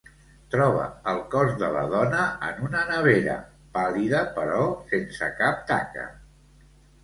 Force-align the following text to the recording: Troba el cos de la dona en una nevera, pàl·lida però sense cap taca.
Troba 0.53 0.85
el 1.11 1.19
cos 1.33 1.51
de 1.59 1.69
la 1.75 1.83
dona 1.91 2.23
en 2.49 2.65
una 2.69 2.83
nevera, 2.93 3.37
pàl·lida 3.77 4.25
però 4.41 4.59
sense 4.95 5.33
cap 5.45 5.65
taca. 5.77 6.11